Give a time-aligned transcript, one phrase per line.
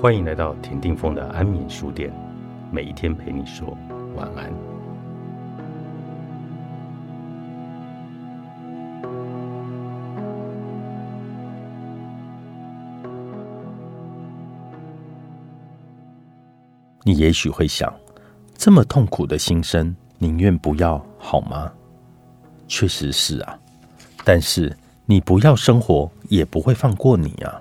[0.00, 2.10] 欢迎来到田定峰的安眠书店，
[2.72, 3.76] 每一天陪你说
[4.16, 4.50] 晚安。
[17.02, 17.92] 你也许会想，
[18.54, 21.70] 这么痛苦的心声，宁愿不要好吗？
[22.66, 23.58] 确实是啊，
[24.24, 27.60] 但是你不要生活，也不会放过你啊。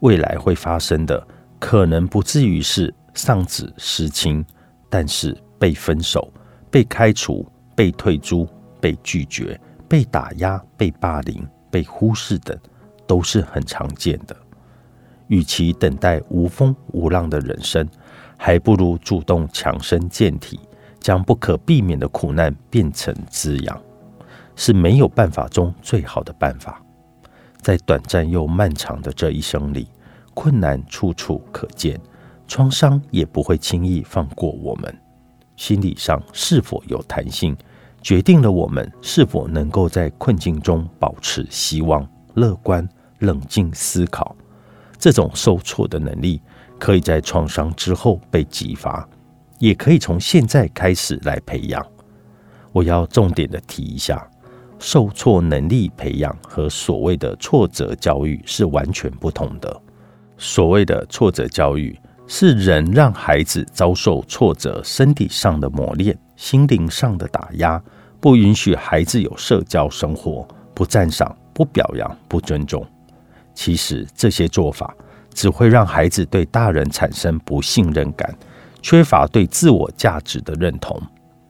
[0.00, 1.28] 未来会发生的。
[1.58, 4.44] 可能不至于是丧子失亲，
[4.88, 6.32] 但是被分手、
[6.70, 8.48] 被开除、被退租、
[8.80, 12.56] 被拒绝、被打压、被霸凌、被忽视等，
[13.06, 14.36] 都是很常见的。
[15.26, 17.86] 与其等待无风无浪的人生，
[18.36, 20.60] 还不如主动强身健体，
[21.00, 23.82] 将不可避免的苦难变成滋养，
[24.54, 26.80] 是没有办法中最好的办法。
[27.60, 29.88] 在短暂又漫长的这一生里。
[30.40, 32.00] 困难处处可见，
[32.46, 34.96] 创伤也不会轻易放过我们。
[35.56, 37.56] 心理上是否有弹性，
[38.00, 44.36] 决定了我们是否能够在困境中保持希望、乐观、冷静思考。
[44.96, 46.40] 这种受挫的能力，
[46.78, 49.08] 可以在创伤之后被激发，
[49.58, 51.84] 也可以从现在开始来培养。
[52.70, 54.24] 我要重点的提一下，
[54.78, 59.82] 受挫能力培养和所谓的挫折教育是完全不同的。
[60.38, 67.82] 所谓的挫折教育，是人让孩子遭受挫折，身体上的磨练，心灵上的打压，
[68.20, 72.86] 不允许孩子有社交生活，不赞赏、不表扬、不尊重。
[73.52, 74.94] 其实这些做法
[75.34, 78.32] 只会让孩子对大人产生不信任感，
[78.80, 81.00] 缺乏对自我价值的认同。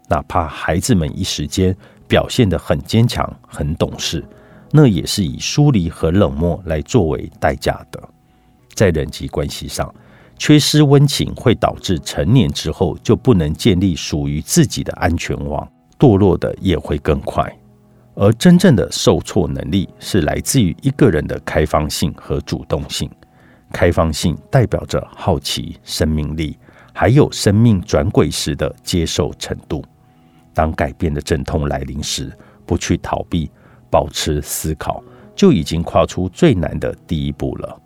[0.09, 4.25] 哪怕孩子们一时间表现得很坚强、很懂事，
[4.73, 8.08] 那也是以疏离和冷漠来作为代价的。
[8.79, 9.93] 在人际关系上，
[10.39, 15.69] 缺失温情会导致成年之后就不能建立属于自己的安全网，
[15.99, 17.53] 堕落的也会更快。
[18.15, 23.11] 而真正的受挫能力是来自于一个人的开放性和主动性。
[23.73, 26.57] 开放性代表着好奇、生命力，
[26.93, 29.85] 还有生命转轨时的接受程度。
[30.55, 32.33] 当改变的阵痛来临时，
[32.65, 33.51] 不去逃避，
[33.91, 35.03] 保持思考，
[35.35, 37.81] 就已经跨出最难的第一步了。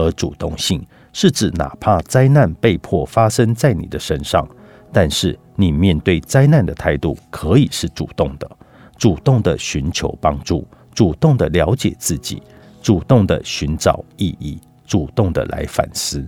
[0.00, 4.48] 而主动性是指，哪怕灾难被迫发生在你的身上，
[4.92, 8.50] 但是你面对灾难的态度可以是主动的，
[8.96, 12.42] 主动的寻求帮助，主动的了解自己，
[12.80, 16.26] 主动的寻找意义，主动的来反思。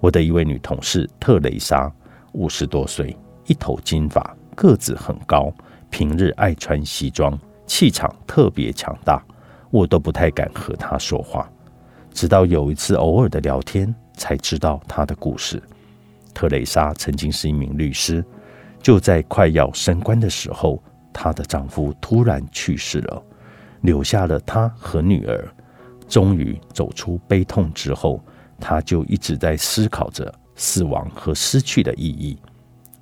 [0.00, 1.90] 我的一位女同事特蕾莎，
[2.32, 5.52] 五十多岁，一头金发，个子很高，
[5.90, 9.22] 平日爱穿西装，气场特别强大，
[9.70, 11.48] 我都不太敢和她说话。
[12.14, 15.60] 直到有一次偶尔的聊天，才知道她的故事。
[16.32, 18.24] 特蕾莎曾经是一名律师，
[18.80, 20.82] 就在快要升官的时候，
[21.12, 23.22] 她的丈夫突然去世了，
[23.82, 25.46] 留下了她和女儿。
[26.08, 28.22] 终于走出悲痛之后，
[28.60, 32.38] 她就一直在思考着死亡和失去的意义。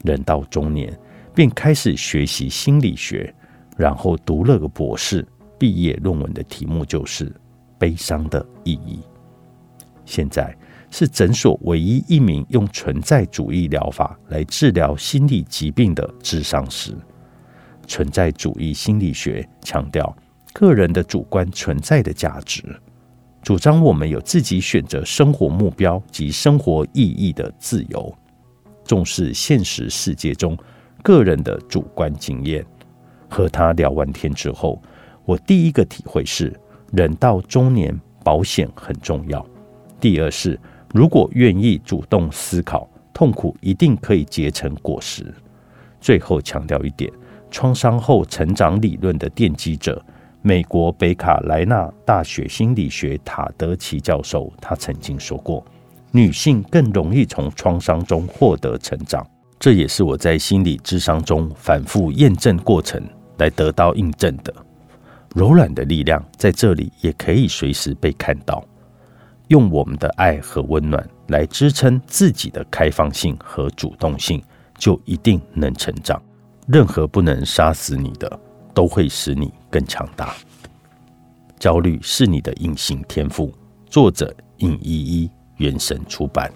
[0.04, 0.98] 人到中年，
[1.34, 3.32] 便开始学习心理学，
[3.76, 5.26] 然后读了个博士，
[5.58, 7.30] 毕业论文的题目就是。
[7.82, 9.00] 悲伤的意义。
[10.04, 10.56] 现在
[10.88, 16.96] 是诊所唯一一名用存在主义疗法来治疗心理疾病的智商师。
[17.88, 20.16] 存在主义心理学强调
[20.52, 22.62] 个人的主观存在的价值，
[23.42, 28.16] 主张我们有自己选择生活目标及生活意义的自由，
[28.84, 30.56] 重视现实世界中
[31.02, 32.64] 个人的主观经验。
[33.28, 34.80] 和他聊完天之后，
[35.24, 36.56] 我第一个体会是。
[36.92, 39.44] 人到中年，保险很重要。
[39.98, 40.58] 第二是，
[40.92, 45.34] 如果愿意主动思考，痛苦一定可以结成果实。
[46.00, 47.10] 最后强调一点，
[47.50, 50.04] 创伤后成长理论的奠基者，
[50.42, 55.64] 美国北卡莱纳大学心理学塔德奇教授，他曾经说过，
[56.10, 59.26] 女性更容易从创伤中获得成长。
[59.58, 63.00] 这也是我在心理智商中反复验证过程
[63.38, 64.52] 来得到印证的。
[65.34, 68.62] 柔软的力量在这里也可以随时被看到，
[69.48, 74.42] 用我们的爱和温暖来支撑自己的开放性和主动性，
[74.76, 76.20] 就一定能成长。
[76.66, 78.40] 任何不能杀死你的，
[78.74, 80.34] 都会使你更强大。
[81.58, 83.52] 焦虑是你的隐形天赋。
[83.86, 86.52] 作者：尹依依，原神出版。